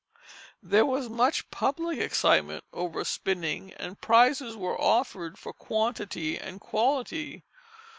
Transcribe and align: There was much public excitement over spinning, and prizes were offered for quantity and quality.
There 0.63 0.83
was 0.83 1.09
much 1.09 1.51
public 1.51 1.99
excitement 1.99 2.63
over 2.73 3.03
spinning, 3.05 3.71
and 3.73 4.01
prizes 4.01 4.57
were 4.57 4.81
offered 4.81 5.37
for 5.37 5.53
quantity 5.53 6.39
and 6.39 6.59
quality. 6.59 7.43